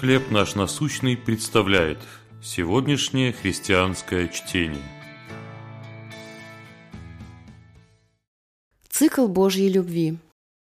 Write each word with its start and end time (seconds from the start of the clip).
«Хлеб 0.00 0.30
наш 0.30 0.54
насущный» 0.56 1.16
представляет 1.16 1.98
сегодняшнее 2.42 3.32
христианское 3.32 4.28
чтение. 4.28 4.82
Цикл 8.90 9.26
Божьей 9.26 9.70
любви. 9.70 10.18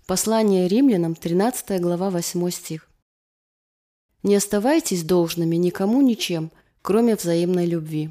Послание 0.08 0.66
римлянам, 0.66 1.14
13 1.14 1.80
глава, 1.80 2.10
8 2.10 2.50
стих. 2.50 2.88
«Не 4.24 4.34
оставайтесь 4.34 5.04
должными 5.04 5.54
никому 5.54 6.02
ничем, 6.02 6.50
кроме 6.82 7.14
взаимной 7.14 7.66
любви». 7.66 8.10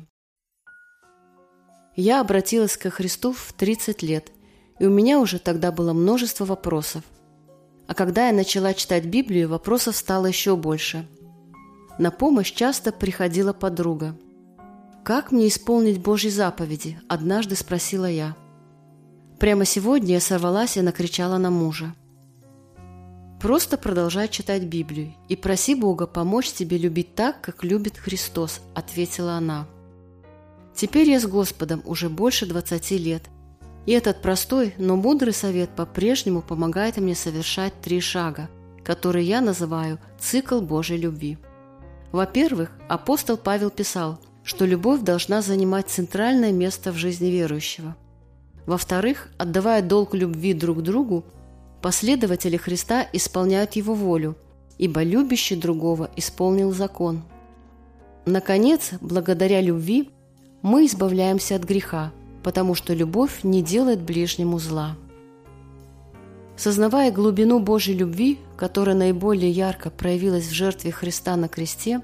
Я 1.97 2.21
обратилась 2.21 2.77
ко 2.77 2.89
Христу 2.89 3.33
в 3.33 3.51
30 3.51 4.01
лет, 4.01 4.31
и 4.79 4.85
у 4.85 4.89
меня 4.89 5.19
уже 5.19 5.39
тогда 5.39 5.73
было 5.73 5.91
множество 5.91 6.45
вопросов– 6.45 7.03
а 7.91 7.93
когда 7.93 8.27
я 8.27 8.33
начала 8.33 8.73
читать 8.73 9.03
Библию, 9.03 9.49
вопросов 9.49 9.97
стало 9.97 10.27
еще 10.27 10.55
больше. 10.55 11.05
На 11.99 12.09
помощь 12.09 12.53
часто 12.53 12.93
приходила 12.93 13.51
подруга. 13.51 14.17
«Как 15.03 15.33
мне 15.33 15.49
исполнить 15.49 16.01
Божьи 16.01 16.29
заповеди?»– 16.29 17.01
однажды 17.09 17.57
спросила 17.57 18.05
я. 18.05 18.37
Прямо 19.41 19.65
сегодня 19.65 20.13
я 20.13 20.19
сорвалась 20.21 20.77
и 20.77 20.81
накричала 20.81 21.37
на 21.37 21.49
мужа. 21.51 21.93
«Просто 23.41 23.77
продолжай 23.77 24.29
читать 24.29 24.63
Библию 24.63 25.13
и 25.27 25.35
проси 25.35 25.75
Бога 25.75 26.07
помочь 26.07 26.49
тебе 26.53 26.77
любить 26.77 27.13
так, 27.13 27.41
как 27.41 27.65
любит 27.65 27.97
Христос»,– 27.97 28.61
ответила 28.73 29.33
она. 29.33 29.67
«Теперь 30.73 31.09
я 31.09 31.19
с 31.19 31.25
Господом 31.25 31.81
уже 31.83 32.07
больше 32.07 32.45
20 32.45 32.91
лет– 32.91 33.23
и 33.85 33.93
этот 33.93 34.21
простой, 34.21 34.73
но 34.77 34.95
мудрый 34.95 35.33
совет 35.33 35.71
по-прежнему 35.75 36.41
помогает 36.41 36.97
мне 36.97 37.15
совершать 37.15 37.73
три 37.81 37.99
шага, 37.99 38.49
которые 38.83 39.25
я 39.25 39.41
называю 39.41 39.99
цикл 40.19 40.61
Божьей 40.61 40.97
любви. 40.97 41.37
Во-первых, 42.11 42.71
апостол 42.89 43.37
Павел 43.37 43.69
писал, 43.69 44.19
что 44.43 44.65
любовь 44.65 45.01
должна 45.01 45.41
занимать 45.41 45.89
центральное 45.89 46.51
место 46.51 46.91
в 46.91 46.95
жизни 46.95 47.27
верующего. 47.27 47.95
Во-вторых, 48.65 49.29
отдавая 49.37 49.81
долг 49.81 50.13
любви 50.13 50.53
друг 50.53 50.83
другу, 50.83 51.25
последователи 51.81 52.57
Христа 52.57 53.07
исполняют 53.13 53.73
Его 53.73 53.95
волю, 53.95 54.37
ибо 54.77 55.01
любящий 55.03 55.55
другого 55.55 56.09
исполнил 56.15 56.71
закон. 56.71 57.23
Наконец, 58.25 58.91
благодаря 59.01 59.61
любви 59.61 60.11
мы 60.61 60.85
избавляемся 60.85 61.55
от 61.55 61.63
греха– 61.63 62.11
потому 62.43 62.75
что 62.75 62.93
любовь 62.93 63.43
не 63.43 63.61
делает 63.61 64.01
ближнему 64.01 64.59
зла. 64.59 64.95
Сознавая 66.55 67.11
глубину 67.11 67.59
Божьей 67.59 67.95
любви, 67.95 68.39
которая 68.57 68.95
наиболее 68.95 69.49
ярко 69.49 69.89
проявилась 69.89 70.45
в 70.45 70.53
жертве 70.53 70.91
Христа 70.91 71.35
на 71.35 71.47
кресте, 71.47 72.01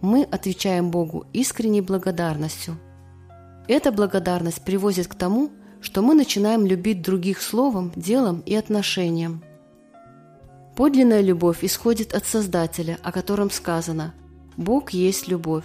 мы 0.00 0.22
отвечаем 0.24 0.90
Богу 0.90 1.26
искренней 1.32 1.80
благодарностью. 1.80 2.78
Эта 3.68 3.92
благодарность 3.92 4.64
приводит 4.64 5.08
к 5.08 5.14
тому, 5.14 5.50
что 5.80 6.02
мы 6.02 6.14
начинаем 6.14 6.66
любить 6.66 7.02
других 7.02 7.42
словом, 7.42 7.92
делом 7.96 8.42
и 8.46 8.54
отношением. 8.54 9.42
Подлинная 10.76 11.20
любовь 11.20 11.62
исходит 11.62 12.14
от 12.14 12.24
Создателя, 12.24 12.98
о 13.02 13.12
котором 13.12 13.50
сказано 13.50 14.14
«Бог 14.56 14.90
есть 14.90 15.28
любовь». 15.28 15.64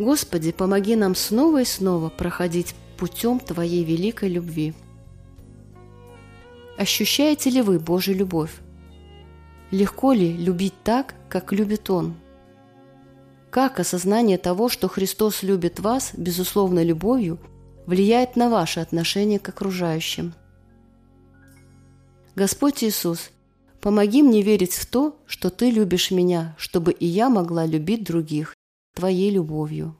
Господи, 0.00 0.50
помоги 0.50 0.96
нам 0.96 1.14
снова 1.14 1.60
и 1.60 1.66
снова 1.66 2.08
проходить 2.08 2.74
путем 2.96 3.38
Твоей 3.38 3.84
великой 3.84 4.30
любви. 4.30 4.72
Ощущаете 6.78 7.50
ли 7.50 7.60
вы 7.60 7.78
Божью 7.78 8.16
любовь? 8.16 8.62
Легко 9.70 10.14
ли 10.14 10.32
любить 10.32 10.72
так, 10.84 11.14
как 11.28 11.52
любит 11.52 11.90
Он? 11.90 12.14
Как 13.50 13.78
осознание 13.78 14.38
того, 14.38 14.70
что 14.70 14.88
Христос 14.88 15.42
любит 15.42 15.80
вас, 15.80 16.12
безусловно, 16.16 16.82
любовью, 16.82 17.38
влияет 17.84 18.36
на 18.36 18.48
ваше 18.48 18.80
отношение 18.80 19.38
к 19.38 19.50
окружающим? 19.50 20.32
Господь 22.34 22.82
Иисус, 22.82 23.30
помоги 23.82 24.22
мне 24.22 24.40
верить 24.40 24.72
в 24.72 24.86
то, 24.86 25.18
что 25.26 25.50
Ты 25.50 25.70
любишь 25.70 26.10
меня, 26.10 26.56
чтобы 26.56 26.90
и 26.92 27.04
я 27.04 27.28
могла 27.28 27.66
любить 27.66 28.02
других. 28.02 28.54
Твоей 28.94 29.30
любовью. 29.30 29.99